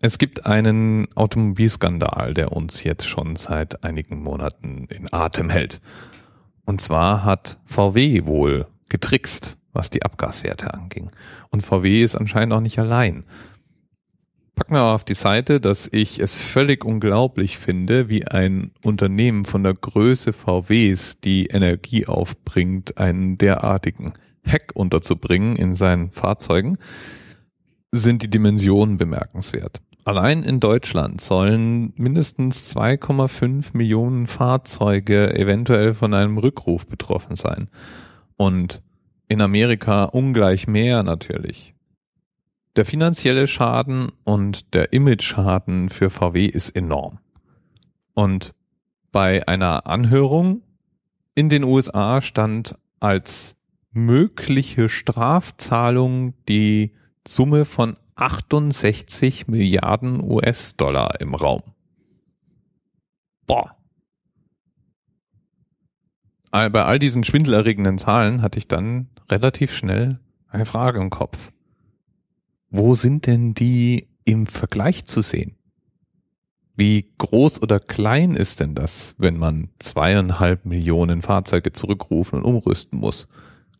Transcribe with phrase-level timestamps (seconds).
[0.00, 5.80] Es gibt einen Automobilskandal, der uns jetzt schon seit einigen Monaten in Atem hält.
[6.64, 11.10] Und zwar hat VW wohl getrickst, was die Abgaswerte anging.
[11.50, 13.24] Und VW ist anscheinend auch nicht allein.
[14.54, 19.64] Pack mir auf die Seite, dass ich es völlig unglaublich finde, wie ein Unternehmen von
[19.64, 24.12] der Größe VWs die Energie aufbringt, einen derartigen
[24.44, 26.78] Hack unterzubringen in seinen Fahrzeugen,
[27.90, 29.80] sind die Dimensionen bemerkenswert.
[30.08, 37.68] Allein in Deutschland sollen mindestens 2,5 Millionen Fahrzeuge eventuell von einem Rückruf betroffen sein.
[38.38, 38.80] Und
[39.28, 41.74] in Amerika ungleich mehr natürlich.
[42.76, 47.18] Der finanzielle Schaden und der Image-Schaden für VW ist enorm.
[48.14, 48.54] Und
[49.12, 50.62] bei einer Anhörung
[51.34, 53.56] in den USA stand als
[53.90, 56.94] mögliche Strafzahlung die
[57.26, 61.62] Summe von 68 Milliarden US-Dollar im Raum.
[63.46, 63.76] Boah.
[66.50, 71.52] Bei all diesen schwindelerregenden Zahlen hatte ich dann relativ schnell eine Frage im Kopf.
[72.70, 75.56] Wo sind denn die im Vergleich zu sehen?
[76.74, 82.98] Wie groß oder klein ist denn das, wenn man zweieinhalb Millionen Fahrzeuge zurückrufen und umrüsten
[82.98, 83.28] muss?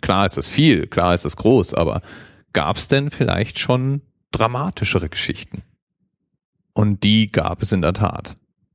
[0.00, 2.02] Klar ist es viel, klar ist es groß, aber
[2.52, 4.02] gab es denn vielleicht schon
[4.34, 5.62] dramatischere Geschichten.
[6.72, 8.34] Und die gab es in der Tat.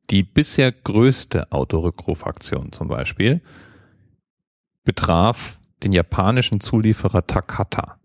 [0.10, 3.42] Die bisher größte Autorückrufaktion zum Beispiel
[4.86, 8.00] betraf den japanischen Zulieferer Takata.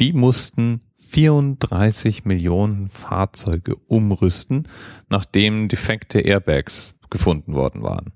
[0.00, 4.68] Die mussten 34 Millionen Fahrzeuge umrüsten,
[5.08, 8.12] nachdem defekte Airbags gefunden worden waren.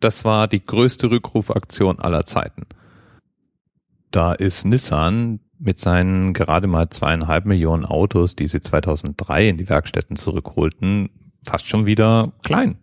[0.00, 2.66] Das war die größte Rückrufaktion aller Zeiten.
[4.10, 9.68] Da ist Nissan mit seinen gerade mal zweieinhalb Millionen Autos, die sie 2003 in die
[9.68, 11.10] Werkstätten zurückholten,
[11.44, 12.78] fast schon wieder klein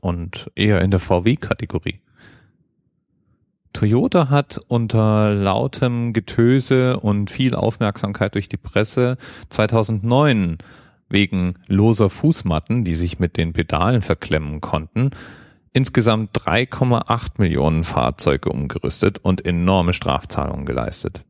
[0.00, 2.00] und eher in der VW-Kategorie.
[3.72, 9.18] Toyota hat unter lautem Getöse und viel Aufmerksamkeit durch die Presse
[9.50, 10.58] 2009
[11.10, 15.10] wegen loser Fußmatten, die sich mit den Pedalen verklemmen konnten,
[15.72, 21.26] insgesamt 3,8 Millionen Fahrzeuge umgerüstet und enorme Strafzahlungen geleistet.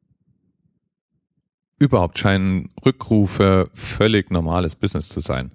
[1.79, 5.53] Überhaupt scheinen Rückrufe völlig normales Business zu sein.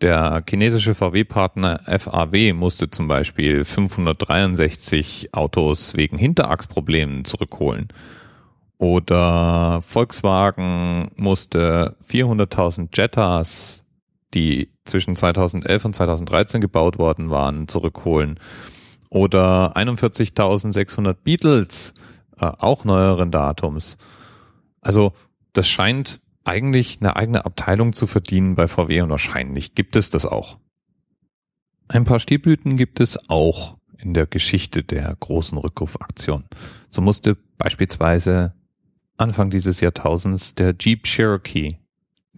[0.00, 7.88] Der chinesische VW-Partner FAW musste zum Beispiel 563 Autos wegen Hinterachsproblemen zurückholen.
[8.78, 13.84] Oder Volkswagen musste 400.000 Jettas,
[14.34, 18.38] die zwischen 2011 und 2013 gebaut worden waren, zurückholen.
[19.10, 21.92] Oder 41.600 Beatles,
[22.38, 23.98] äh, auch neueren Datums.
[24.88, 25.12] Also
[25.52, 30.24] das scheint eigentlich eine eigene Abteilung zu verdienen bei VW und wahrscheinlich gibt es das
[30.24, 30.58] auch.
[31.88, 36.46] Ein paar Stilblüten gibt es auch in der Geschichte der großen Rückrufaktion.
[36.88, 38.54] So musste beispielsweise
[39.18, 41.76] Anfang dieses Jahrtausends der Jeep Cherokee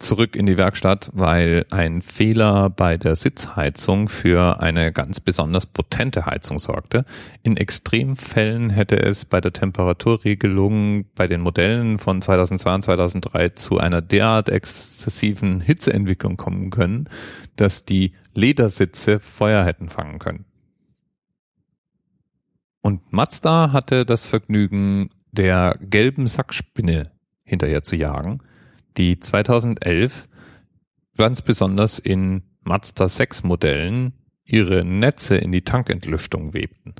[0.00, 6.26] zurück in die Werkstatt, weil ein Fehler bei der Sitzheizung für eine ganz besonders potente
[6.26, 7.04] Heizung sorgte.
[7.42, 13.78] In Extremfällen hätte es bei der Temperaturregelung bei den Modellen von 2002 und 2003 zu
[13.78, 17.08] einer derart exzessiven Hitzeentwicklung kommen können,
[17.56, 20.44] dass die Ledersitze Feuer hätten fangen können.
[22.80, 27.10] Und Mazda hatte das Vergnügen, der gelben Sackspinne
[27.44, 28.40] hinterher zu jagen
[29.00, 30.28] die 2011
[31.16, 34.12] ganz besonders in Mazda 6 Modellen
[34.44, 36.94] ihre Netze in die Tankentlüftung webten.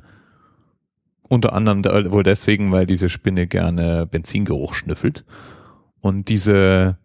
[1.21, 5.25] Unter anderem wohl deswegen, weil diese Spinne gerne Benzingeruch schnüffelt.
[6.01, 6.97] Und diese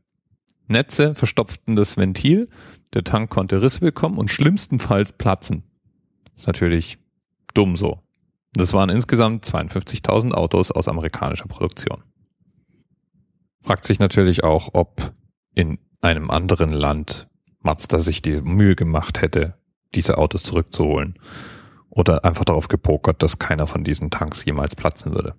[0.67, 2.49] Netze verstopften das Ventil,
[2.95, 5.63] der Tank konnte Risse bekommen und schlimmstenfalls platzen.
[6.33, 6.99] Das ist natürlich
[7.53, 8.01] dumm so.
[8.55, 12.03] Das waren insgesamt 52.000 Autos aus amerikanischer Produktion.
[13.67, 15.13] Fragt sich natürlich auch, ob
[15.53, 17.27] in einem anderen Land
[17.63, 19.55] Mazda sich die Mühe gemacht hätte,
[19.97, 21.19] diese Autos zurückzuholen.
[21.91, 25.35] Oder einfach darauf gepokert, dass keiner von diesen Tanks jemals platzen würde.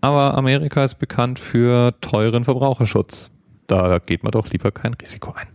[0.00, 3.30] Aber Amerika ist bekannt für teuren Verbraucherschutz.
[3.68, 5.46] Da geht man doch lieber kein Risiko ein.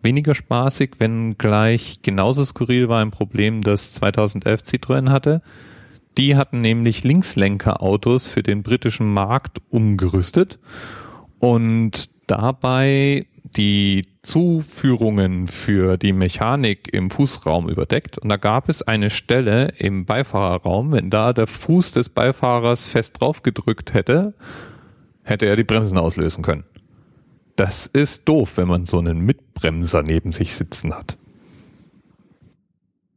[0.00, 5.42] Weniger spaßig, wenn gleich genauso skurril war ein Problem, das 2011 Citroën hatte.
[6.18, 10.58] Die hatten nämlich Linkslenkerautos für den britischen Markt umgerüstet
[11.38, 13.26] und dabei
[13.56, 18.18] die Zuführungen für die Mechanik im Fußraum überdeckt.
[18.18, 23.20] Und da gab es eine Stelle im Beifahrerraum, wenn da der Fuß des Beifahrers fest
[23.20, 24.34] drauf gedrückt hätte,
[25.22, 26.64] hätte er die Bremsen auslösen können.
[27.56, 31.18] Das ist doof, wenn man so einen Mitbremser neben sich sitzen hat.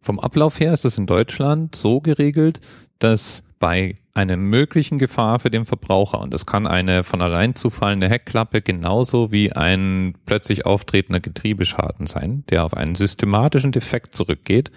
[0.01, 2.59] Vom Ablauf her ist es in Deutschland so geregelt,
[2.99, 8.09] dass bei einer möglichen Gefahr für den Verbraucher, und das kann eine von allein zufallende
[8.09, 14.71] Heckklappe genauso wie ein plötzlich auftretender Getriebeschaden sein, der auf einen systematischen Defekt zurückgeht,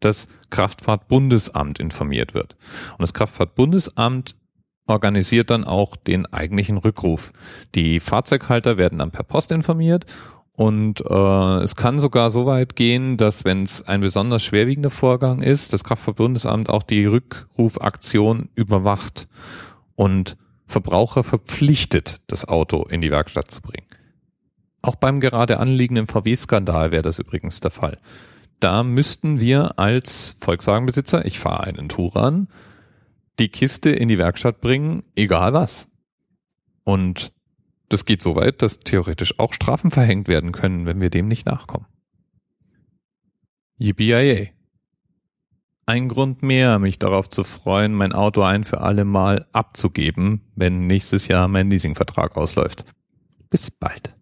[0.00, 2.56] das Kraftfahrtbundesamt informiert wird.
[2.92, 4.34] Und das Kraftfahrtbundesamt
[4.86, 7.32] organisiert dann auch den eigentlichen Rückruf.
[7.74, 10.06] Die Fahrzeughalter werden dann per Post informiert
[10.62, 15.42] und äh, es kann sogar so weit gehen, dass wenn es ein besonders schwerwiegender Vorgang
[15.42, 19.26] ist, das Kraftfahrtbundesamt auch die Rückrufaktion überwacht
[19.96, 20.36] und
[20.68, 23.88] Verbraucher verpflichtet, das Auto in die Werkstatt zu bringen.
[24.82, 27.98] Auch beim gerade anliegenden VW-Skandal wäre das übrigens der Fall.
[28.60, 32.46] Da müssten wir als Volkswagen-Besitzer, ich fahre einen Touran,
[33.40, 35.88] die Kiste in die Werkstatt bringen, egal was.
[36.84, 37.32] Und
[37.92, 41.46] das geht so weit, dass theoretisch auch Strafen verhängt werden können, wenn wir dem nicht
[41.46, 41.86] nachkommen.
[43.78, 44.50] Yippie
[45.86, 50.86] Ein Grund mehr, mich darauf zu freuen, mein Auto ein für alle Mal abzugeben, wenn
[50.86, 52.84] nächstes Jahr mein Leasingvertrag ausläuft.
[53.50, 54.14] Bis bald.